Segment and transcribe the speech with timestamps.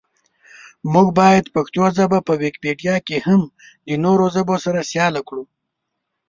[0.91, 3.41] مونږ باید پښتو ژبه په ویکیپېډیا کې هم
[3.87, 5.43] د نورو ژبو سره سیاله کړو.